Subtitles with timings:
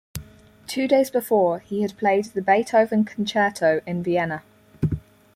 [0.65, 4.41] Two days before, he had played the Beethoven Concerto in Vienna.